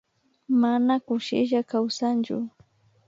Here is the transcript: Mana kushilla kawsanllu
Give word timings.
Mana 0.61 0.93
kushilla 1.07 1.59
kawsanllu 1.69 2.37